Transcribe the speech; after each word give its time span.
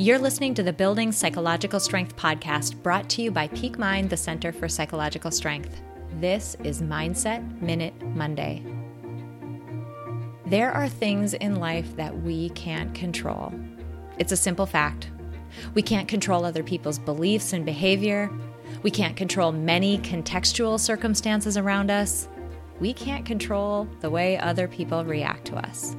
You're 0.00 0.18
listening 0.18 0.54
to 0.54 0.62
the 0.62 0.72
Building 0.72 1.12
Psychological 1.12 1.78
Strength 1.78 2.16
podcast 2.16 2.82
brought 2.82 3.10
to 3.10 3.20
you 3.20 3.30
by 3.30 3.48
Peak 3.48 3.78
Mind, 3.78 4.08
the 4.08 4.16
Center 4.16 4.50
for 4.50 4.66
Psychological 4.66 5.30
Strength. 5.30 5.82
This 6.20 6.56
is 6.64 6.80
Mindset 6.80 7.60
Minute 7.60 7.92
Monday. 8.16 8.64
There 10.46 10.72
are 10.72 10.88
things 10.88 11.34
in 11.34 11.56
life 11.56 11.96
that 11.96 12.22
we 12.22 12.48
can't 12.48 12.94
control. 12.94 13.52
It's 14.16 14.32
a 14.32 14.38
simple 14.38 14.64
fact. 14.64 15.10
We 15.74 15.82
can't 15.82 16.08
control 16.08 16.46
other 16.46 16.62
people's 16.62 16.98
beliefs 16.98 17.52
and 17.52 17.66
behavior. 17.66 18.30
We 18.82 18.90
can't 18.90 19.18
control 19.18 19.52
many 19.52 19.98
contextual 19.98 20.80
circumstances 20.80 21.58
around 21.58 21.90
us. 21.90 22.26
We 22.80 22.94
can't 22.94 23.26
control 23.26 23.86
the 24.00 24.08
way 24.08 24.38
other 24.38 24.66
people 24.66 25.04
react 25.04 25.44
to 25.48 25.56
us. 25.56 25.94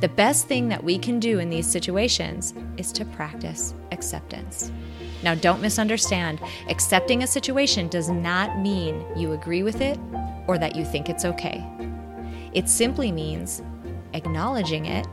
The 0.00 0.08
best 0.08 0.46
thing 0.46 0.68
that 0.68 0.82
we 0.82 0.98
can 0.98 1.18
do 1.18 1.38
in 1.38 1.50
these 1.50 1.70
situations 1.70 2.54
is 2.76 2.92
to 2.92 3.04
practice 3.04 3.74
acceptance. 3.92 4.72
Now, 5.22 5.34
don't 5.34 5.60
misunderstand. 5.60 6.40
Accepting 6.68 7.22
a 7.22 7.26
situation 7.26 7.88
does 7.88 8.08
not 8.08 8.58
mean 8.58 9.04
you 9.16 9.32
agree 9.32 9.62
with 9.62 9.80
it 9.80 9.98
or 10.46 10.58
that 10.58 10.76
you 10.76 10.84
think 10.84 11.08
it's 11.08 11.24
okay. 11.24 11.64
It 12.52 12.68
simply 12.68 13.12
means 13.12 13.62
acknowledging 14.14 14.86
it, 14.86 15.06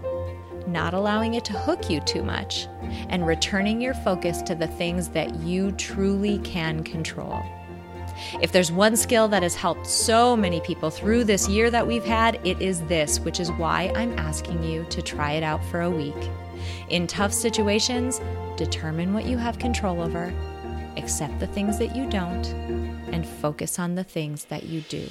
not 0.67 0.93
allowing 0.93 1.35
it 1.35 1.45
to 1.45 1.53
hook 1.53 1.89
you 1.89 1.99
too 2.01 2.23
much, 2.23 2.67
and 3.09 3.27
returning 3.27 3.79
your 3.81 3.93
focus 3.93 4.41
to 4.43 4.55
the 4.55 4.67
things 4.67 5.09
that 5.09 5.35
you 5.35 5.71
truly 5.73 6.39
can 6.39 6.83
control. 6.83 7.43
If 8.41 8.51
there's 8.51 8.71
one 8.71 8.95
skill 8.95 9.27
that 9.29 9.43
has 9.43 9.55
helped 9.55 9.87
so 9.87 10.35
many 10.35 10.61
people 10.61 10.89
through 10.89 11.23
this 11.23 11.47
year 11.47 11.69
that 11.71 11.85
we've 11.85 12.05
had, 12.05 12.39
it 12.45 12.61
is 12.61 12.81
this, 12.81 13.19
which 13.19 13.39
is 13.39 13.51
why 13.53 13.91
I'm 13.95 14.17
asking 14.17 14.63
you 14.63 14.85
to 14.89 15.01
try 15.01 15.33
it 15.33 15.43
out 15.43 15.63
for 15.65 15.81
a 15.81 15.89
week. 15.89 16.29
In 16.89 17.07
tough 17.07 17.33
situations, 17.33 18.21
determine 18.55 19.13
what 19.13 19.25
you 19.25 19.37
have 19.37 19.59
control 19.59 20.01
over, 20.01 20.33
accept 20.95 21.39
the 21.39 21.47
things 21.47 21.77
that 21.79 21.95
you 21.95 22.09
don't, 22.09 22.45
and 23.11 23.25
focus 23.25 23.79
on 23.79 23.95
the 23.95 24.03
things 24.03 24.45
that 24.45 24.63
you 24.63 24.81
do. 24.81 25.07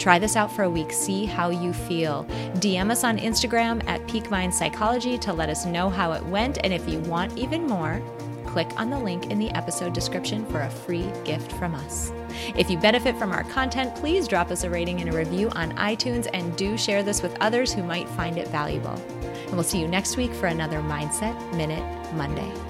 Try 0.00 0.18
this 0.18 0.34
out 0.34 0.50
for 0.50 0.62
a 0.62 0.70
week. 0.70 0.92
See 0.92 1.26
how 1.26 1.50
you 1.50 1.74
feel. 1.74 2.24
DM 2.54 2.90
us 2.90 3.04
on 3.04 3.18
Instagram 3.18 3.86
at 3.86 4.06
Peak 4.08 4.30
Mind 4.30 4.54
Psychology 4.54 5.18
to 5.18 5.30
let 5.30 5.50
us 5.50 5.66
know 5.66 5.90
how 5.90 6.12
it 6.12 6.24
went. 6.24 6.56
And 6.64 6.72
if 6.72 6.88
you 6.88 7.00
want 7.00 7.36
even 7.36 7.66
more, 7.66 8.02
click 8.50 8.68
on 8.78 8.90
the 8.90 8.98
link 8.98 9.30
in 9.30 9.38
the 9.38 9.50
episode 9.50 9.92
description 9.92 10.44
for 10.46 10.60
a 10.60 10.70
free 10.70 11.10
gift 11.24 11.52
from 11.52 11.74
us. 11.74 12.12
If 12.56 12.68
you 12.70 12.78
benefit 12.78 13.16
from 13.16 13.32
our 13.32 13.44
content, 13.44 13.94
please 13.94 14.26
drop 14.26 14.50
us 14.50 14.64
a 14.64 14.70
rating 14.70 15.00
and 15.00 15.08
a 15.08 15.16
review 15.16 15.50
on 15.50 15.72
iTunes 15.76 16.28
and 16.32 16.56
do 16.56 16.76
share 16.76 17.02
this 17.02 17.22
with 17.22 17.36
others 17.40 17.72
who 17.72 17.82
might 17.82 18.08
find 18.10 18.38
it 18.38 18.48
valuable. 18.48 18.94
And 19.22 19.52
we'll 19.52 19.62
see 19.62 19.80
you 19.80 19.88
next 19.88 20.16
week 20.16 20.32
for 20.32 20.46
another 20.46 20.80
Mindset 20.80 21.54
Minute 21.54 21.84
Monday. 22.14 22.69